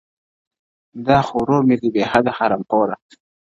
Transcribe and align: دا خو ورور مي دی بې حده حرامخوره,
دا 1.07 1.19
خو 1.25 1.35
ورور 1.41 1.61
مي 1.67 1.75
دی 1.81 1.89
بې 1.93 2.03
حده 2.11 2.31
حرامخوره, 2.37 2.95